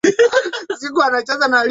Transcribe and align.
Somo 0.79 1.09
la 1.11 1.21
sayansi. 1.25 1.69